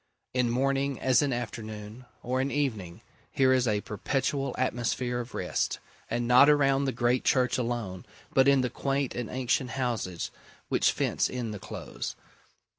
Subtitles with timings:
[0.33, 3.01] In morning, as in afternoon, or in evening,
[3.31, 5.77] here is a perpetual atmosphere of rest;
[6.09, 10.31] and not around the great church alone, but in the quaint and ancient houses
[10.69, 12.15] which fence in the Close.